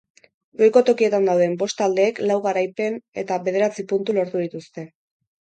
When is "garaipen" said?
2.47-2.99